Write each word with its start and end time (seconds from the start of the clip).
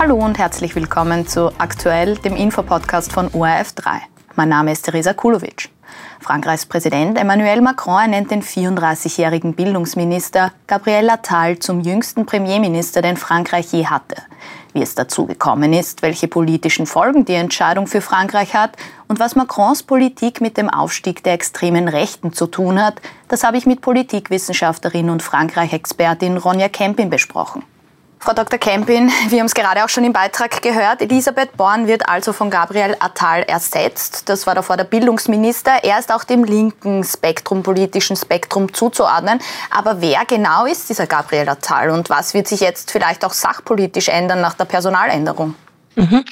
Hallo 0.00 0.14
und 0.14 0.38
herzlich 0.38 0.76
willkommen 0.76 1.26
zu 1.26 1.50
Aktuell, 1.58 2.14
dem 2.18 2.36
Infopodcast 2.36 3.10
von 3.10 3.30
ORF3. 3.30 3.98
Mein 4.36 4.48
Name 4.48 4.70
ist 4.70 4.84
Theresa 4.84 5.12
Kulovic. 5.12 5.70
Frankreichs 6.20 6.66
Präsident 6.66 7.18
Emmanuel 7.18 7.60
Macron 7.62 8.02
ernennt 8.02 8.30
den 8.30 8.40
34-jährigen 8.40 9.54
Bildungsminister 9.54 10.52
Gabriel 10.68 11.10
Attal 11.10 11.58
zum 11.58 11.80
jüngsten 11.80 12.26
Premierminister, 12.26 13.02
den 13.02 13.16
Frankreich 13.16 13.72
je 13.72 13.86
hatte. 13.86 14.22
Wie 14.72 14.82
es 14.82 14.94
dazu 14.94 15.26
gekommen 15.26 15.72
ist, 15.72 16.00
welche 16.02 16.28
politischen 16.28 16.86
Folgen 16.86 17.24
die 17.24 17.34
Entscheidung 17.34 17.88
für 17.88 18.00
Frankreich 18.00 18.54
hat 18.54 18.76
und 19.08 19.18
was 19.18 19.34
Macrons 19.34 19.82
Politik 19.82 20.40
mit 20.40 20.56
dem 20.58 20.70
Aufstieg 20.70 21.24
der 21.24 21.32
extremen 21.32 21.88
Rechten 21.88 22.32
zu 22.32 22.46
tun 22.46 22.80
hat, 22.80 23.02
das 23.26 23.42
habe 23.42 23.56
ich 23.56 23.66
mit 23.66 23.80
Politikwissenschaftlerin 23.80 25.10
und 25.10 25.24
Frankreich-Expertin 25.24 26.36
Ronja 26.36 26.68
Kempin 26.68 27.10
besprochen. 27.10 27.64
Frau 28.20 28.32
Dr. 28.32 28.58
Kempin, 28.58 29.10
wir 29.28 29.38
haben 29.38 29.46
es 29.46 29.54
gerade 29.54 29.84
auch 29.84 29.88
schon 29.88 30.02
im 30.02 30.12
Beitrag 30.12 30.60
gehört. 30.60 31.00
Elisabeth 31.00 31.56
Born 31.56 31.86
wird 31.86 32.08
also 32.08 32.32
von 32.32 32.50
Gabriel 32.50 32.96
Attal 32.98 33.42
ersetzt. 33.44 34.28
Das 34.28 34.46
war 34.46 34.56
davor 34.56 34.76
der 34.76 34.84
Bildungsminister. 34.84 35.84
Er 35.84 36.00
ist 36.00 36.12
auch 36.12 36.24
dem 36.24 36.42
linken 36.42 37.04
Spektrum, 37.04 37.62
politischen 37.62 38.16
Spektrum 38.16 38.74
zuzuordnen. 38.74 39.40
Aber 39.70 40.00
wer 40.00 40.24
genau 40.26 40.66
ist 40.66 40.88
dieser 40.88 41.06
Gabriel 41.06 41.48
Attal 41.48 41.90
und 41.90 42.10
was 42.10 42.34
wird 42.34 42.48
sich 42.48 42.60
jetzt 42.60 42.90
vielleicht 42.90 43.24
auch 43.24 43.32
sachpolitisch 43.32 44.08
ändern 44.08 44.40
nach 44.40 44.54
der 44.54 44.64
Personaländerung? 44.64 45.54
Mhm. 45.98 46.24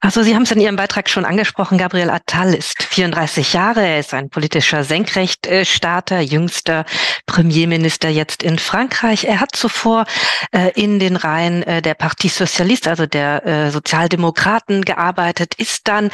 Also 0.00 0.22
Sie 0.22 0.34
haben 0.34 0.42
es 0.42 0.50
in 0.50 0.60
Ihrem 0.60 0.76
Beitrag 0.76 1.10
schon 1.10 1.26
angesprochen. 1.26 1.76
Gabriel 1.76 2.08
Attal 2.08 2.54
ist 2.54 2.82
34 2.82 3.52
Jahre. 3.52 3.86
Er 3.86 4.00
ist 4.00 4.14
ein 4.14 4.30
politischer 4.30 4.84
Senkrechtstarter, 4.84 6.20
jüngster 6.20 6.86
Premierminister 7.26 8.08
jetzt 8.08 8.42
in 8.42 8.58
Frankreich. 8.58 9.24
Er 9.24 9.38
hat 9.38 9.54
zuvor 9.54 10.06
äh, 10.52 10.70
in 10.74 10.98
den 10.98 11.16
Reihen 11.16 11.62
äh, 11.62 11.82
der 11.82 11.92
Parti 11.94 12.28
Socialiste, 12.28 12.88
also 12.88 13.04
der 13.04 13.46
äh, 13.46 13.70
Sozialdemokraten, 13.70 14.82
gearbeitet, 14.82 15.54
ist 15.56 15.86
dann 15.88 16.10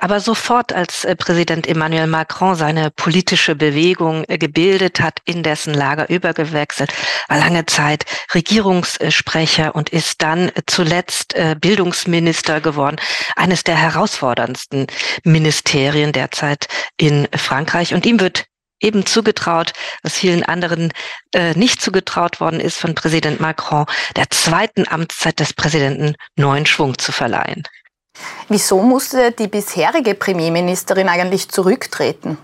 aber 0.00 0.20
sofort, 0.20 0.72
als 0.72 1.06
Präsident 1.18 1.66
Emmanuel 1.66 2.06
Macron 2.06 2.54
seine 2.54 2.90
politische 2.90 3.54
Bewegung 3.54 4.24
gebildet 4.28 5.00
hat, 5.00 5.20
in 5.24 5.42
dessen 5.42 5.74
Lager 5.74 6.08
übergewechselt, 6.08 6.92
war 7.28 7.38
lange 7.38 7.66
Zeit 7.66 8.04
Regierungssprecher 8.34 9.74
und 9.74 9.90
ist 9.90 10.22
dann 10.22 10.50
zuletzt 10.66 11.34
Bildungsminister 11.60 12.33
Minister 12.34 12.60
geworden. 12.60 12.96
Eines 13.36 13.62
der 13.62 13.76
herausforderndsten 13.76 14.88
Ministerien 15.22 16.10
derzeit 16.10 16.66
in 16.96 17.28
Frankreich. 17.32 17.94
Und 17.94 18.04
ihm 18.06 18.18
wird 18.18 18.46
eben 18.80 19.06
zugetraut, 19.06 19.72
was 20.02 20.14
vielen 20.14 20.42
anderen 20.42 20.92
äh, 21.32 21.54
nicht 21.54 21.80
zugetraut 21.80 22.40
worden 22.40 22.58
ist 22.58 22.76
von 22.76 22.96
Präsident 22.96 23.40
Macron, 23.40 23.86
der 24.16 24.28
zweiten 24.30 24.88
Amtszeit 24.88 25.38
des 25.38 25.52
Präsidenten 25.52 26.16
neuen 26.36 26.66
Schwung 26.66 26.98
zu 26.98 27.12
verleihen. 27.12 27.62
Wieso 28.48 28.82
musste 28.82 29.30
die 29.30 29.48
bisherige 29.48 30.14
Premierministerin 30.14 31.08
eigentlich 31.08 31.48
zurücktreten? 31.48 32.36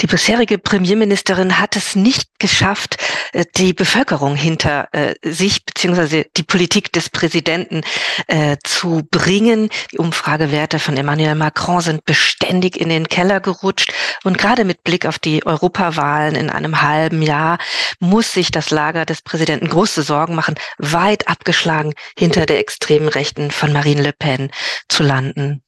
Die 0.00 0.06
bisherige 0.06 0.58
Premierministerin 0.58 1.58
hat 1.58 1.76
es 1.76 1.94
nicht 1.94 2.28
geschafft, 2.38 2.96
äh, 3.32 3.44
die 3.56 3.72
Bevölkerung 3.72 4.34
hinter 4.34 4.88
äh, 4.92 5.14
sich 5.22 5.64
beziehungsweise 5.64 6.26
die 6.36 6.42
Politik 6.42 6.92
des 6.92 7.10
Präsidenten 7.10 7.82
äh, 8.26 8.56
zu 8.64 9.06
bringen. 9.10 9.68
Die 9.92 9.98
Umfragewerte 9.98 10.78
von 10.78 10.96
Emmanuel 10.96 11.34
Macron 11.34 11.80
sind 11.80 12.04
beständig 12.04 12.80
in 12.80 12.88
den 12.88 13.08
Keller 13.08 13.40
gerutscht. 13.40 13.92
Und 14.24 14.38
gerade 14.38 14.64
mit 14.64 14.82
Blick 14.82 15.06
auf 15.06 15.18
die 15.18 15.46
Europawahlen 15.46 16.34
in 16.34 16.50
einem 16.50 16.82
halben 16.82 17.22
Jahr 17.22 17.58
muss 18.00 18.32
sich 18.32 18.50
das 18.50 18.70
Lager 18.70 19.04
des 19.04 19.22
Präsidenten 19.22 19.68
große 19.68 20.02
Sorgen 20.02 20.34
machen, 20.34 20.56
weit 20.78 21.28
abgeschlagen 21.28 21.94
hinter 22.18 22.46
der 22.46 22.58
extremen 22.58 23.08
Rechten 23.08 23.50
von 23.50 23.72
Marine 23.72 24.02
Le 24.02 24.12
Pen 24.12 24.50
zu 24.88 25.02
landen. 25.02 25.62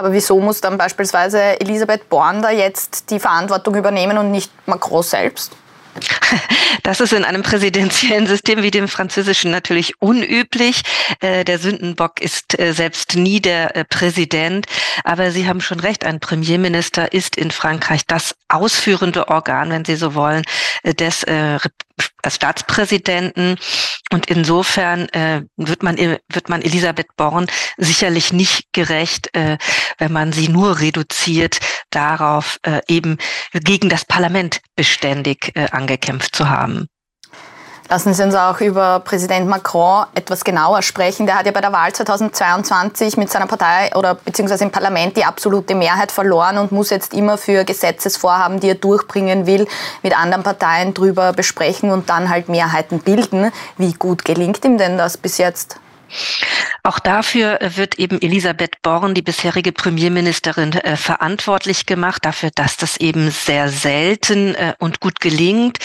Aber 0.00 0.14
wieso 0.14 0.40
muss 0.40 0.62
dann 0.62 0.78
beispielsweise 0.78 1.60
Elisabeth 1.60 2.08
Born 2.08 2.40
da 2.40 2.50
jetzt 2.50 3.10
die 3.10 3.20
Verantwortung 3.20 3.74
übernehmen 3.74 4.16
und 4.16 4.30
nicht 4.30 4.50
Macron 4.66 5.02
selbst? 5.02 5.52
Das 6.82 7.00
ist 7.00 7.12
in 7.12 7.24
einem 7.24 7.42
präsidentiellen 7.42 8.26
System 8.26 8.62
wie 8.62 8.70
dem 8.70 8.88
französischen 8.88 9.50
natürlich 9.50 10.00
unüblich. 10.00 10.82
Äh, 11.20 11.44
der 11.44 11.58
Sündenbock 11.58 12.22
ist 12.22 12.58
äh, 12.58 12.72
selbst 12.72 13.16
nie 13.16 13.40
der 13.40 13.76
äh, 13.76 13.84
Präsident. 13.84 14.66
Aber 15.04 15.30
Sie 15.30 15.46
haben 15.46 15.60
schon 15.60 15.80
recht, 15.80 16.04
ein 16.04 16.20
Premierminister 16.20 17.12
ist 17.12 17.36
in 17.36 17.50
Frankreich 17.50 18.06
das 18.06 18.34
ausführende 18.48 19.28
Organ, 19.28 19.70
wenn 19.70 19.84
Sie 19.84 19.96
so 19.96 20.14
wollen, 20.14 20.44
des 20.84 21.26
Staatspräsidenten. 22.26 23.56
Und 24.12 24.26
insofern 24.26 25.08
äh, 25.10 25.42
wird 25.56 25.82
man 25.82 25.96
wird 25.96 26.48
man 26.48 26.62
Elisabeth 26.62 27.16
Born 27.16 27.46
sicherlich 27.76 28.32
nicht 28.32 28.72
gerecht, 28.72 29.34
äh, 29.34 29.58
wenn 29.98 30.12
man 30.12 30.32
sie 30.32 30.48
nur 30.48 30.80
reduziert 30.80 31.60
darauf, 31.90 32.58
äh, 32.62 32.80
eben 32.88 33.18
gegen 33.52 33.88
das 33.88 34.04
Parlament 34.04 34.60
beständig 34.76 35.52
äh, 35.54 35.66
angekämpft 35.70 36.34
zu 36.34 36.48
haben. 36.48 36.88
Lassen 37.90 38.14
Sie 38.14 38.22
uns 38.22 38.36
auch 38.36 38.60
über 38.60 39.00
Präsident 39.00 39.48
Macron 39.48 40.06
etwas 40.14 40.44
genauer 40.44 40.80
sprechen. 40.80 41.26
Der 41.26 41.36
hat 41.36 41.46
ja 41.46 41.50
bei 41.50 41.60
der 41.60 41.72
Wahl 41.72 41.92
2022 41.92 43.16
mit 43.16 43.30
seiner 43.30 43.48
Partei 43.48 43.90
oder 43.96 44.14
beziehungsweise 44.14 44.62
im 44.62 44.70
Parlament 44.70 45.16
die 45.16 45.24
absolute 45.24 45.74
Mehrheit 45.74 46.12
verloren 46.12 46.58
und 46.58 46.70
muss 46.70 46.90
jetzt 46.90 47.12
immer 47.12 47.36
für 47.36 47.64
Gesetzesvorhaben, 47.64 48.60
die 48.60 48.68
er 48.68 48.74
durchbringen 48.76 49.44
will, 49.44 49.66
mit 50.04 50.16
anderen 50.16 50.44
Parteien 50.44 50.94
drüber 50.94 51.32
besprechen 51.32 51.90
und 51.90 52.08
dann 52.10 52.28
halt 52.28 52.48
Mehrheiten 52.48 53.00
bilden. 53.00 53.50
Wie 53.76 53.92
gut 53.94 54.24
gelingt 54.24 54.64
ihm 54.64 54.78
denn 54.78 54.96
das 54.96 55.16
bis 55.16 55.38
jetzt? 55.38 55.80
Auch 56.82 56.98
dafür 56.98 57.58
wird 57.60 57.98
eben 57.98 58.20
Elisabeth 58.20 58.82
Born, 58.82 59.14
die 59.14 59.22
bisherige 59.22 59.72
Premierministerin, 59.72 60.72
äh, 60.72 60.96
verantwortlich 60.96 61.86
gemacht, 61.86 62.24
dafür, 62.24 62.50
dass 62.54 62.76
das 62.76 62.96
eben 62.96 63.30
sehr 63.30 63.68
selten 63.68 64.54
äh, 64.54 64.74
und 64.78 65.00
gut 65.00 65.20
gelingt. 65.20 65.78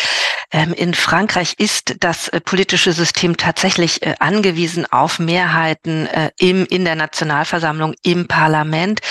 Ähm, 0.52 0.74
in 0.74 0.94
Frankreich 0.94 1.56
ist 1.58 1.96
das 2.00 2.28
äh, 2.30 2.40
politische 2.40 2.94
System 2.94 3.38
tatsächlich 3.38 4.04
äh, 4.04 4.16
angewiesen 4.20 4.86
auf 4.92 5.20
Mehrheiten 5.20 6.08
äh, 6.08 6.32
im, 6.40 6.66
in 6.66 6.86
der 6.86 6.96
Nationalversammlung, 6.96 7.96
im 8.04 8.28
Parlament. 8.28 9.02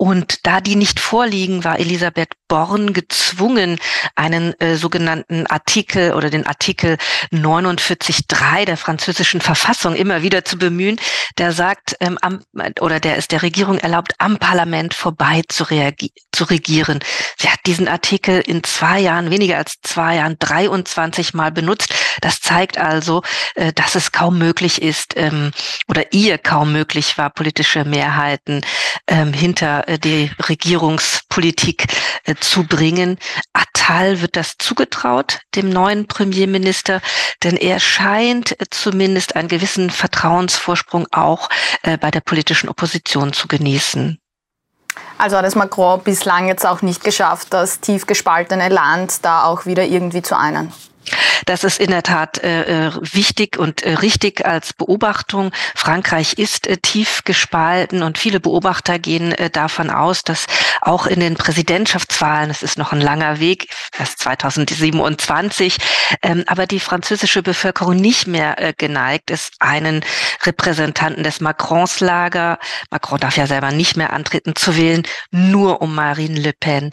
Und 0.00 0.46
da 0.46 0.60
die 0.60 0.76
nicht 0.76 1.00
vorliegen, 1.00 1.64
war 1.64 1.80
Elisabeth 1.80 2.30
Born 2.46 2.92
gezwungen, 2.92 3.78
einen 4.14 4.58
äh, 4.60 4.76
sogenannten 4.76 5.46
Artikel 5.48 6.14
oder 6.14 6.30
den 6.30 6.46
Artikel 6.46 6.98
49.3 7.32 8.64
der 8.64 8.76
französischen 8.76 9.40
Verfassung 9.40 9.96
immer 9.96 10.22
wieder 10.22 10.44
zu 10.44 10.56
bemühen, 10.56 11.00
der 11.38 11.52
sagt, 11.52 11.96
ähm, 12.00 12.18
am, 12.20 12.40
oder 12.80 13.00
der 13.00 13.16
ist 13.16 13.32
der 13.32 13.42
Regierung 13.42 13.78
erlaubt, 13.78 14.14
am 14.18 14.38
Parlament 14.38 14.94
vorbei 14.94 15.42
zu, 15.48 15.64
zu 16.32 16.44
regieren. 16.44 17.00
Sie 17.38 17.48
hat 17.48 17.60
diesen 17.66 17.88
Artikel 17.88 18.40
in 18.40 18.62
zwei 18.64 19.00
Jahren, 19.00 19.30
weniger 19.30 19.58
als 19.58 19.74
zwei 19.82 20.16
Jahren, 20.16 20.36
23 20.38 21.34
Mal 21.34 21.52
benutzt. 21.52 21.94
Das 22.20 22.40
zeigt 22.40 22.78
also, 22.78 23.22
äh, 23.54 23.72
dass 23.72 23.94
es 23.94 24.12
kaum 24.12 24.38
möglich 24.38 24.82
ist 24.82 25.14
ähm, 25.16 25.52
oder 25.88 26.12
ihr 26.12 26.38
kaum 26.38 26.72
möglich 26.72 27.18
war, 27.18 27.30
politische 27.30 27.84
Mehrheiten 27.84 28.62
ähm, 29.06 29.32
hinter 29.32 29.88
äh, 29.88 29.98
die 29.98 30.30
Regierungspolitik 30.48 31.86
äh, 32.24 32.34
zu 32.40 32.64
bringen. 32.64 33.18
Attal 33.52 34.20
wird 34.20 34.36
das 34.36 34.56
zugetraut, 34.58 35.40
dem 35.54 35.68
neuen 35.70 36.06
Premierminister, 36.06 37.00
denn 37.42 37.56
er 37.56 37.80
scheint 37.80 38.60
äh, 38.60 38.64
zumindest 38.70 39.36
einen 39.36 39.48
gewissen 39.48 39.90
Vertrauensvorsprung 39.90 41.06
auch 41.12 41.48
äh, 41.82 41.96
bei 41.98 42.10
der 42.10 42.20
politischen 42.20 42.68
Opposition 42.68 43.32
zu 43.32 43.48
genießen. 43.48 44.18
Also 45.18 45.36
hat 45.36 45.44
es 45.44 45.54
Macron 45.54 46.02
bislang 46.02 46.48
jetzt 46.48 46.66
auch 46.66 46.82
nicht 46.82 47.04
geschafft, 47.04 47.48
das 47.52 47.80
tief 47.80 48.06
gespaltene 48.06 48.68
Land 48.68 49.24
da 49.24 49.44
auch 49.44 49.66
wieder 49.66 49.84
irgendwie 49.84 50.22
zu 50.22 50.36
einen. 50.36 50.72
Das 51.46 51.64
ist 51.64 51.80
in 51.80 51.90
der 51.90 52.02
Tat 52.02 52.42
äh, 52.42 52.88
äh, 52.88 52.92
wichtig 53.00 53.58
und 53.58 53.82
äh, 53.82 53.94
richtig 53.94 54.44
als 54.44 54.72
Beobachtung. 54.72 55.50
Frankreich 55.74 56.34
ist 56.34 56.66
äh, 56.66 56.76
tief 56.76 57.22
gespalten 57.24 58.02
und 58.02 58.18
viele 58.18 58.40
Beobachter 58.40 58.98
gehen 58.98 59.32
äh, 59.32 59.50
davon 59.50 59.90
aus, 59.90 60.22
dass 60.22 60.46
auch 60.80 61.06
in 61.06 61.20
den 61.20 61.34
Präsidentschaftswahlen, 61.34 62.50
es 62.50 62.62
ist 62.62 62.78
noch 62.78 62.92
ein 62.92 63.00
langer 63.00 63.40
Weg, 63.40 63.68
erst 63.98 64.20
2027, 64.20 65.76
ähm, 66.22 66.44
aber 66.46 66.66
die 66.66 66.80
französische 66.80 67.42
Bevölkerung 67.42 67.96
nicht 67.96 68.26
mehr 68.26 68.60
äh, 68.60 68.72
geneigt 68.76 69.30
ist, 69.30 69.54
einen 69.58 70.04
Repräsentanten 70.44 71.24
des 71.24 71.40
Macrons 71.40 72.00
Lager, 72.00 72.58
Macron 72.90 73.20
darf 73.20 73.36
ja 73.36 73.46
selber 73.46 73.72
nicht 73.72 73.96
mehr 73.96 74.12
antreten, 74.12 74.54
zu 74.54 74.76
wählen, 74.76 75.02
nur 75.30 75.82
um 75.82 75.94
Marine 75.94 76.38
Le 76.38 76.52
Pen 76.52 76.90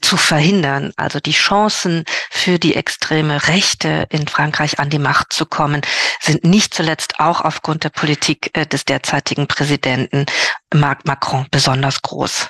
zu 0.00 0.16
verhindern. 0.16 0.92
Also 0.96 1.20
die 1.20 1.32
Chancen 1.32 2.04
für 2.30 2.58
die 2.58 2.74
extreme 2.74 3.47
Rechte 3.48 4.06
in 4.10 4.28
Frankreich 4.28 4.78
an 4.78 4.90
die 4.90 4.98
Macht 4.98 5.32
zu 5.32 5.46
kommen, 5.46 5.82
sind 6.20 6.44
nicht 6.44 6.74
zuletzt 6.74 7.18
auch 7.18 7.40
aufgrund 7.40 7.84
der 7.84 7.90
Politik 7.90 8.50
äh, 8.56 8.66
des 8.66 8.84
derzeitigen 8.84 9.48
Präsidenten 9.48 10.26
Marc 10.72 11.06
Macron 11.06 11.46
besonders 11.50 12.02
groß. 12.02 12.48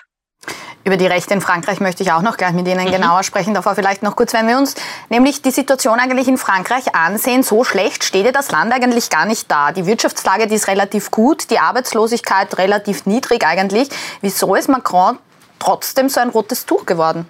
Über 0.85 0.97
die 0.97 1.06
Rechte 1.06 1.35
in 1.35 1.41
Frankreich 1.41 1.81
möchte 1.81 2.03
ich 2.03 2.12
auch 2.12 2.23
noch 2.23 2.37
gleich 2.37 2.53
mit 2.53 2.67
Ihnen 2.67 2.87
mhm. 2.87 2.93
genauer 2.93 3.23
sprechen. 3.23 3.53
Davor 3.53 3.75
vielleicht 3.75 4.03
noch 4.03 4.17
kurz, 4.17 4.33
wenn 4.33 4.49
wir 4.49 4.56
uns 4.56 4.75
nämlich 5.11 5.43
die 5.43 5.50
Situation 5.50 5.99
eigentlich 6.00 6.29
in 6.29 6.39
Frankreich 6.39 6.95
ansehen, 6.95 7.43
so 7.43 7.62
schlecht 7.62 8.05
steht 8.05 8.25
ja 8.25 8.33
das 8.33 8.51
Land 8.51 8.73
eigentlich 8.73 9.11
gar 9.11 9.27
nicht 9.27 9.51
da. 9.51 9.73
Die 9.73 9.87
Wirtschaftslage, 9.87 10.47
die 10.47 10.55
ist 10.55 10.67
relativ 10.67 11.11
gut, 11.11 11.51
die 11.51 11.59
Arbeitslosigkeit 11.59 12.56
relativ 12.56 13.05
niedrig 13.05 13.44
eigentlich. 13.44 13.89
Wieso 14.23 14.55
ist 14.55 14.69
Macron 14.69 15.19
trotzdem 15.59 16.09
so 16.09 16.21
ein 16.21 16.31
rotes 16.31 16.65
Tuch 16.65 16.87
geworden? 16.87 17.27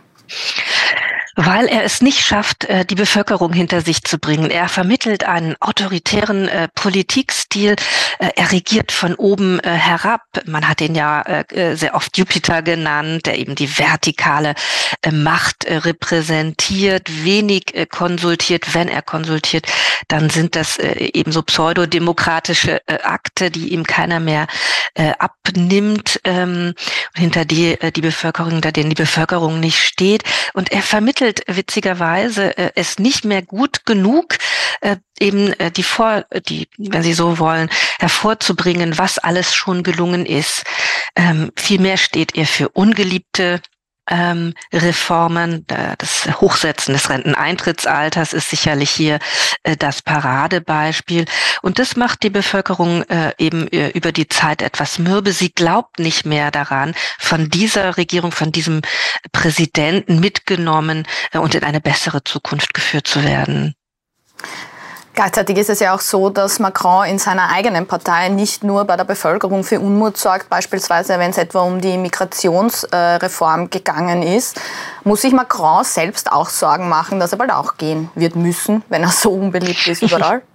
Weil 1.41 1.67
er 1.69 1.85
es 1.85 2.03
nicht 2.03 2.19
schafft, 2.19 2.65
äh, 2.65 2.85
die 2.85 2.97
Bevölkerung 2.97 3.53
hinter 3.53 3.81
sich 3.81 4.03
zu 4.03 4.19
bringen. 4.19 4.51
Er 4.51 4.69
vermittelt 4.69 5.23
einen 5.23 5.55
autoritären 5.61 6.49
äh, 6.49 6.67
Politikstil. 6.75 7.77
Äh, 8.19 8.31
er 8.35 8.51
regiert 8.51 8.91
von 8.91 9.15
oben 9.15 9.61
herab. 9.61 10.23
Man 10.47 10.67
hat 10.67 10.81
ihn 10.81 10.95
ja 10.95 11.45
sehr 11.75 11.95
oft 11.95 12.17
Jupiter 12.19 12.63
genannt, 12.63 13.27
der 13.27 13.39
eben 13.39 13.55
die 13.55 13.79
vertikale 13.79 14.55
Macht 15.13 15.67
repräsentiert, 15.69 17.25
wenig 17.25 17.89
konsultiert. 17.91 18.75
Wenn 18.75 18.89
er 18.89 19.03
konsultiert, 19.03 19.67
dann 20.09 20.31
sind 20.31 20.57
das 20.57 20.79
eben 20.79 21.33
so 21.33 21.43
pseudodemokratische 21.43 22.81
Akte, 23.05 23.51
die 23.51 23.69
ihm 23.69 23.85
keiner 23.85 24.21
mehr 24.21 24.47
abnimmt, 25.19 26.21
ähm, 26.25 26.75
hinter 27.15 27.45
die 27.45 27.77
die 27.95 28.01
Bevölkerung, 28.01 28.53
hinter 28.53 28.73
denen 28.73 28.91
die 28.91 28.97
Bevölkerung 28.97 29.61
nicht 29.61 29.79
steht. 29.79 30.25
Und 30.55 30.73
er 30.73 30.83
vermittelt 30.83 31.28
vermittelt 31.29 31.43
witzigerweise 31.47 32.57
äh, 32.57 32.71
es 32.75 32.99
nicht 32.99 33.25
mehr 33.25 33.43
gut 33.43 33.85
genug, 33.85 34.39
äh, 34.81 34.97
eben 35.21 35.53
äh, 35.55 35.71
die 35.71 35.83
vor, 35.83 36.25
die, 36.49 36.69
wenn 36.79 37.03
Sie 37.03 37.13
so 37.13 37.39
wollen, 37.39 37.69
hervorzubringen, 37.99 38.99
was 38.99 39.19
alles 39.19 39.55
schon 39.55 39.83
gelungen 39.83 40.27
ist. 40.27 40.65
Ähm, 41.17 41.51
vielmehr 41.57 41.97
steht 41.97 42.37
er 42.37 42.47
für 42.47 42.69
ungeliebte 42.71 43.61
ähm, 44.09 44.55
Reformen. 44.73 45.65
Das 45.67 46.29
Hochsetzen 46.41 46.95
des 46.95 47.11
Renteneintrittsalters 47.11 48.33
ist 48.33 48.51
sicherlich 48.51 48.91
hier 48.91 49.19
äh, 49.63 49.77
das 49.77 50.03
Paradebeispiel. 50.03 51.27
Und 51.63 51.79
das 51.79 51.97
macht 51.97 52.23
die 52.23 52.31
Bevölkerung 52.31 53.03
äh, 53.05 53.33
eben 53.39 53.69
äh, 53.69 53.91
über 53.91 54.13
die 54.13 54.29
Zeit 54.29 54.63
etwas 54.63 54.99
mürbe. 54.99 55.33
Sie 55.33 55.53
glaubt 55.53 55.99
nicht 55.99 56.27
mehr 56.27 56.51
daran, 56.51 56.95
von 57.19 57.49
dieser 57.49 57.97
Regierung, 57.97 58.33
von 58.33 58.53
diesem 58.53 58.83
Präsidenten 59.33 60.21
mitgenommen 60.21 61.07
äh, 61.33 61.39
und 61.39 61.55
in 61.55 61.65
eine 61.65 61.81
bessere 61.81 62.25
Zukunft 62.25 62.75
geführt 62.75 63.07
zu 63.07 63.25
werden. 63.25 63.75
Gleichzeitig 65.19 65.59
ist 65.59 65.69
es 65.69 65.81
ja 65.81 65.97
auch 65.97 66.01
so, 66.01 66.31
dass 66.31 66.61
Macron 66.61 67.05
in 67.05 67.19
seiner 67.19 67.51
eigenen 67.51 67.89
Partei 67.89 68.29
nicht 68.29 68.63
nur 68.63 68.85
bei 68.85 68.97
der 68.97 69.03
Bevölkerung 69.03 69.65
für 69.65 69.81
Unmut 69.81 70.17
sorgt, 70.17 70.49
beispielsweise 70.49 71.19
wenn 71.19 71.33
es 71.33 71.39
etwa 71.39 71.63
um 71.63 71.81
die 71.81 71.97
Migrationsreform 71.97 73.69
gegangen 73.69 74.23
ist, 74.23 74.61
muss 75.03 75.23
sich 75.23 75.33
Macron 75.33 75.83
selbst 75.83 76.31
auch 76.31 76.49
Sorgen 76.49 76.89
machen, 76.89 77.19
dass 77.19 77.33
er 77.33 77.39
bald 77.39 77.51
auch 77.51 77.79
gehen 77.79 78.13
wird 78.15 78.37
müssen, 78.37 78.85
wenn 78.91 79.03
er 79.03 79.09
so 79.09 79.31
unbeliebt 79.31 79.89
ist 79.89 80.03
überall? 80.03 80.43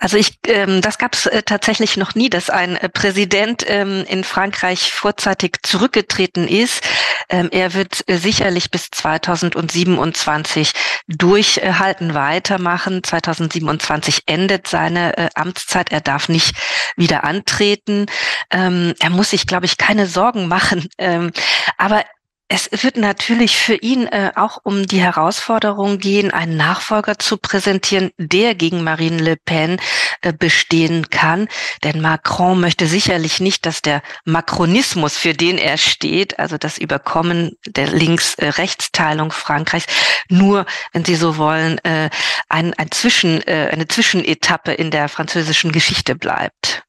Also 0.00 0.16
ich, 0.16 0.38
ähm, 0.46 0.80
das 0.80 0.96
gab 0.96 1.14
es 1.14 1.26
äh, 1.26 1.42
tatsächlich 1.42 1.98
noch 1.98 2.14
nie, 2.14 2.30
dass 2.30 2.48
ein 2.48 2.76
äh, 2.76 2.88
Präsident 2.88 3.64
ähm, 3.66 4.04
in 4.08 4.24
Frankreich 4.24 4.92
vorzeitig 4.92 5.58
zurückgetreten 5.62 6.48
ist. 6.48 6.82
Ähm, 7.28 7.50
er 7.52 7.74
wird 7.74 8.08
äh, 8.08 8.16
sicherlich 8.16 8.70
bis 8.70 8.88
2027 8.90 10.72
durchhalten, 11.06 12.14
weitermachen. 12.14 13.04
2027 13.04 14.22
endet 14.24 14.68
seine 14.68 15.18
äh, 15.18 15.28
Amtszeit. 15.34 15.92
Er 15.92 16.00
darf 16.00 16.30
nicht 16.30 16.56
wieder 16.96 17.24
antreten. 17.24 18.06
Ähm, 18.50 18.94
er 19.00 19.10
muss 19.10 19.30
sich, 19.30 19.46
glaube 19.46 19.66
ich, 19.66 19.76
keine 19.76 20.06
Sorgen 20.06 20.48
machen. 20.48 20.88
Ähm, 20.96 21.30
aber 21.76 22.04
es 22.52 22.68
wird 22.82 22.96
natürlich 22.96 23.56
für 23.56 23.76
ihn 23.76 24.08
äh, 24.08 24.32
auch 24.34 24.58
um 24.64 24.84
die 24.84 25.00
Herausforderung 25.00 25.98
gehen, 25.98 26.32
einen 26.32 26.56
Nachfolger 26.56 27.16
zu 27.16 27.36
präsentieren, 27.36 28.10
der 28.18 28.56
gegen 28.56 28.82
Marine 28.82 29.22
Le 29.22 29.36
Pen 29.36 29.80
äh, 30.22 30.32
bestehen 30.32 31.10
kann. 31.10 31.46
Denn 31.84 32.00
Macron 32.00 32.60
möchte 32.60 32.88
sicherlich 32.88 33.38
nicht, 33.38 33.66
dass 33.66 33.82
der 33.82 34.02
Macronismus, 34.24 35.16
für 35.16 35.32
den 35.32 35.58
er 35.58 35.78
steht, 35.78 36.40
also 36.40 36.58
das 36.58 36.76
Überkommen 36.76 37.52
der 37.66 37.86
Links-Rechtsteilung 37.86 39.30
Frankreichs, 39.30 39.86
nur, 40.28 40.66
wenn 40.92 41.04
Sie 41.04 41.14
so 41.14 41.36
wollen, 41.36 41.78
äh, 41.84 42.10
ein, 42.48 42.74
ein 42.74 42.90
Zwischen, 42.90 43.46
äh, 43.46 43.70
eine 43.70 43.86
Zwischenetappe 43.86 44.72
in 44.72 44.90
der 44.90 45.08
französischen 45.08 45.70
Geschichte 45.70 46.16
bleibt. 46.16 46.79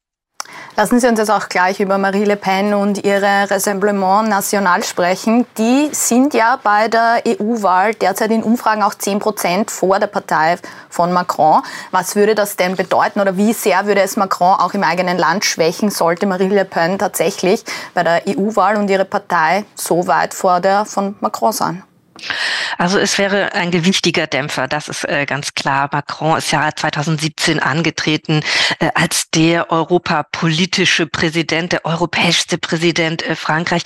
Lassen 0.74 1.00
Sie 1.00 1.06
uns 1.06 1.18
jetzt 1.18 1.30
auch 1.30 1.50
gleich 1.50 1.80
über 1.80 1.98
Marie 1.98 2.24
Le 2.24 2.36
Pen 2.36 2.72
und 2.72 3.04
ihre 3.04 3.50
Rassemblement 3.50 4.30
National 4.30 4.82
sprechen. 4.82 5.44
Die 5.58 5.90
sind 5.92 6.32
ja 6.32 6.58
bei 6.62 6.88
der 6.88 7.22
EU-Wahl 7.28 7.92
derzeit 7.92 8.30
in 8.30 8.42
Umfragen 8.42 8.82
auch 8.82 8.94
10 8.94 9.18
Prozent 9.18 9.70
vor 9.70 9.98
der 9.98 10.06
Partei 10.06 10.56
von 10.88 11.12
Macron. 11.12 11.60
Was 11.90 12.16
würde 12.16 12.34
das 12.34 12.56
denn 12.56 12.74
bedeuten 12.74 13.20
oder 13.20 13.36
wie 13.36 13.52
sehr 13.52 13.86
würde 13.86 14.00
es 14.00 14.16
Macron 14.16 14.58
auch 14.58 14.72
im 14.72 14.82
eigenen 14.82 15.18
Land 15.18 15.44
schwächen, 15.44 15.90
sollte 15.90 16.24
Marie 16.24 16.48
Le 16.48 16.64
Pen 16.64 16.98
tatsächlich 16.98 17.64
bei 17.92 18.02
der 18.02 18.22
EU-Wahl 18.26 18.76
und 18.76 18.88
ihre 18.88 19.04
Partei 19.04 19.66
so 19.74 20.06
weit 20.06 20.32
vor 20.32 20.60
der 20.60 20.86
von 20.86 21.16
Macron 21.20 21.52
sein? 21.52 21.82
Also 22.78 22.98
es 22.98 23.18
wäre 23.18 23.54
ein 23.54 23.70
gewichtiger 23.70 24.26
Dämpfer, 24.26 24.68
das 24.68 24.88
ist 24.88 25.04
äh, 25.04 25.26
ganz 25.26 25.54
klar. 25.54 25.88
Macron 25.92 26.38
ist 26.38 26.52
ja 26.52 26.70
2017 26.74 27.60
angetreten 27.60 28.40
äh, 28.78 28.90
als 28.94 29.30
der 29.30 29.70
europapolitische 29.70 31.06
Präsident, 31.06 31.72
der 31.72 31.84
europäischste 31.84 32.58
Präsident 32.58 33.22
äh, 33.22 33.36
Frankreich, 33.36 33.82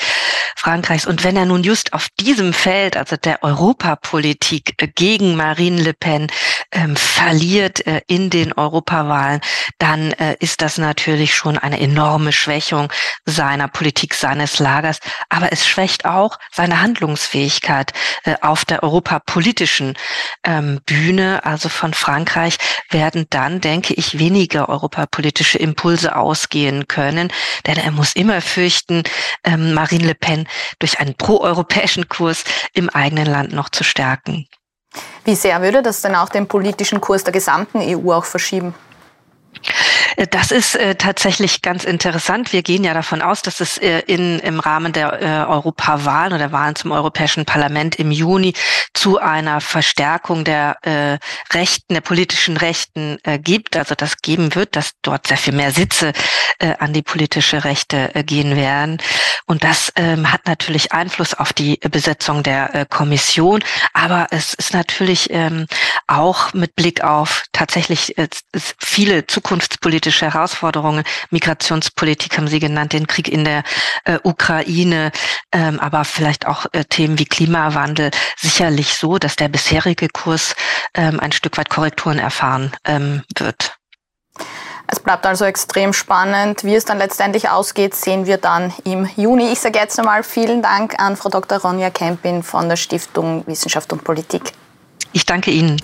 Frankreichs. 0.57 1.07
Und 1.07 1.25
wenn 1.25 1.37
er 1.37 1.47
nun 1.47 1.63
just 1.63 1.93
auf 1.93 2.09
diesem 2.19 2.53
Feld, 2.53 2.97
also 2.97 3.17
der 3.17 3.43
Europapolitik 3.43 4.75
äh, 4.79 4.89
gegen 4.89 5.37
Marine 5.37 5.83
Le 5.83 5.95
Pen 5.95 6.29
ähm, 6.73 6.97
verliert 6.97 7.87
äh, 7.87 8.03
in 8.07 8.31
den 8.31 8.53
Europawahlen, 8.53 9.41
dann 9.79 10.13
äh, 10.13 10.37
ist 10.41 10.63
das 10.63 10.79
natürlich 10.79 11.35
schon 11.35 11.59
eine 11.59 11.81
enorme 11.81 12.33
Schwächung 12.33 12.93
seiner 13.25 13.69
Politik, 13.69 14.15
seines 14.15 14.59
Lagers. 14.59 15.01
Aber 15.29 15.53
es 15.53 15.67
schwächt 15.67 16.05
auch 16.05 16.39
seine 16.53 16.81
Handlungsfähigkeit 16.81 17.93
äh, 18.25 18.37
auf 18.41 18.65
der 18.65 18.83
europapolitischen 18.83 19.95
ähm, 20.45 20.81
Bühne, 20.87 21.45
also 21.45 21.69
von 21.69 21.95
Frankreich, 21.95 22.59
werden 22.91 23.27
dann, 23.31 23.61
denke 23.61 23.95
ich, 23.95 24.19
weniger 24.19 24.69
europapolitische 24.69 25.59
Impulse 25.59 26.17
ausgehen 26.17 26.89
können. 26.89 27.33
Denn 27.67 27.77
er 27.77 27.91
muss 27.91 28.15
immer 28.15 28.41
fürchten, 28.41 29.03
ähm, 29.45 29.75
Marine 29.75 30.07
Le 30.07 30.15
Pen 30.15 30.49
durch 30.79 31.01
einen 31.01 31.15
proeuropäischen 31.15 32.09
Kurs 32.09 32.45
im 32.73 32.89
eigenen 32.91 33.27
Land 33.27 33.53
noch 33.53 33.71
zu 33.71 33.85
stärken. 33.85 34.47
Wie 35.25 35.35
sehr 35.35 35.61
würde 35.63 35.83
das 35.83 36.03
denn 36.03 36.15
auch 36.15 36.29
den 36.29 36.47
politischen 36.47 37.01
Kurs 37.01 37.25
der 37.25 37.33
gesamten 37.33 37.81
EU 37.81 38.13
auch 38.13 38.25
verschieben? 38.25 38.75
Äh, 40.17 40.27
das 40.27 40.51
ist 40.51 40.75
äh, 40.75 40.95
tatsächlich 40.95 41.63
ganz 41.63 41.85
interessant. 41.85 42.53
Wir 42.53 42.63
gehen 42.63 42.85
ja 42.85 42.95
davon 42.95 43.23
aus, 43.23 43.43
dass 43.43 43.61
es 43.61 43.79
äh, 43.79 44.01
in, 44.07 44.39
im 44.41 44.61
Rahmen 44.61 44.93
der 44.93 45.23
äh, 45.23 45.51
Europawahlen 45.51 46.33
oder 46.33 46.53
Wahlen 46.53 46.77
zum 46.77 46.93
Europäischen 46.93 47.45
Parlament 47.45 47.97
im 47.97 48.11
Juni 48.11 48.55
zu 48.95 49.19
einer 49.19 49.61
Verstärkung 49.61 50.45
der 50.45 50.79
äh, 50.83 51.19
Rechten, 51.55 51.95
der 51.95 52.01
politischen 52.01 52.57
Rechten 52.57 53.19
äh, 53.25 53.39
gibt. 53.39 53.77
Also 53.77 53.95
das 53.95 54.19
geben 54.19 54.55
wird, 54.55 54.77
dass 54.77 54.93
dort 55.03 55.27
sehr 55.27 55.37
viel 55.37 55.55
mehr 55.55 55.71
Sitze 55.71 56.13
äh, 56.59 56.75
an 56.79 56.93
die 56.93 57.03
politische 57.03 57.65
Rechte 57.65 58.15
äh, 58.15 58.25
gehen 58.25 58.57
werden. 58.57 58.99
Und 59.47 59.63
das 59.63 59.93
ähm, 59.97 60.33
hat 60.33 60.47
natürlich 60.47 60.93
Einfluss 60.93 61.35
auf 61.35 61.53
die 61.53 61.77
Besetzung 61.77 62.43
der 62.43 62.75
äh, 62.75 62.87
Kommission. 62.89 63.63
Aber 63.93 64.27
es 64.31 64.55
ist 64.55 64.73
natürlich 64.73 65.29
ähm, 65.31 65.67
auch 66.07 66.53
mit 66.55 66.77
Blick 66.77 67.03
auf 67.03 67.45
tatsächlich 67.53 68.17
äh, 68.19 68.29
viele 68.79 69.27
zukunftspolitische 69.27 70.33
Herausforderungen, 70.33 71.05
Migrationspolitik 71.31 72.37
haben 72.37 72.49
Sie 72.49 72.61
genannt, 72.61 72.93
den 72.93 73.07
Krieg 73.07 73.29
in 73.29 73.45
der 73.45 73.63
äh, 74.05 74.19
Ukraine, 74.23 75.11
ähm, 75.53 75.81
aber 75.81 76.05
vielleicht 76.05 76.47
auch 76.47 76.67
äh, 76.73 76.85
Themen 76.85 77.19
wie 77.19 77.27
Klimawandel, 77.27 78.11
sicherlich 78.37 78.95
so, 78.95 79.19
dass 79.19 79.37
der 79.37 79.49
bisherige 79.49 80.09
Kurs 80.09 80.55
ähm, 80.95 81.21
ein 81.21 81.33
Stück 81.33 81.59
weit 81.59 81.71
Korrekturen 81.71 82.19
erfahren 82.19 82.73
ähm, 82.85 83.23
wird. 83.37 83.77
Es 84.89 85.01
bleibt 85.01 85.27
also 85.27 85.45
extrem 85.45 85.93
spannend. 85.93 86.63
Wie 86.63 86.75
es 86.75 86.85
dann 86.85 86.99
letztendlich 86.99 87.49
ausgeht, 87.49 87.95
sehen 87.95 88.27
wir 88.27 88.39
dann 88.39 88.73
im 88.85 89.09
Juni. 89.17 89.51
Ich 89.51 89.59
sage 89.61 89.79
jetzt 89.79 89.99
nochmal 89.99 90.23
vielen 90.23 90.63
Dank 90.63 91.01
an 91.01 91.17
Frau 91.17 91.29
Dr. 91.29 91.59
Ronja 91.59 91.91
Kempin 91.91 92.45
von 92.45 92.69
der 92.69 92.77
Stiftung 92.77 93.45
Wissenschaft 93.47 93.93
und 93.93 94.05
Politik. 94.05 94.53
Ich 95.17 95.25
danke 95.25 95.51
Ihnen. 95.51 95.81